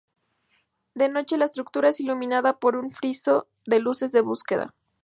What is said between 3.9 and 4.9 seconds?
de búsqueda.